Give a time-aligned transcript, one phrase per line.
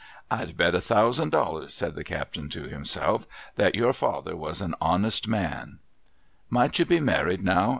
[0.31, 4.73] 'I'd bet a thousand dollars,' said the captain to himself,' that your father was an
[4.81, 5.79] honest man 1
[6.49, 7.69] ''Might you be married now